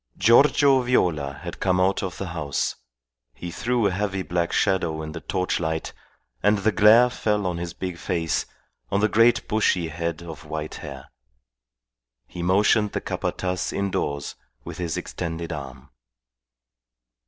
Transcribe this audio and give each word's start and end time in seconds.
Giorgio 0.17 0.81
Viola 0.81 1.31
had 1.43 1.59
come 1.59 1.79
out 1.79 2.01
of 2.01 2.17
the 2.17 2.29
house. 2.29 2.75
He 3.35 3.51
threw 3.51 3.85
a 3.85 3.91
heavy 3.91 4.23
black 4.23 4.51
shadow 4.51 5.03
in 5.03 5.11
the 5.11 5.19
torchlight, 5.21 5.93
and 6.41 6.57
the 6.57 6.71
glare 6.71 7.07
fell 7.11 7.45
on 7.45 7.57
his 7.59 7.73
big 7.75 7.99
face, 7.99 8.47
on 8.91 9.01
the 9.01 9.07
great 9.07 9.47
bushy 9.47 9.89
head 9.89 10.23
of 10.23 10.43
white 10.45 10.73
hair. 10.81 11.11
He 12.25 12.41
motioned 12.41 12.93
the 12.93 13.01
Capataz 13.01 13.71
indoors 13.71 14.33
with 14.63 14.79
his 14.79 14.97
extended 14.97 15.53
arm. 15.53 15.91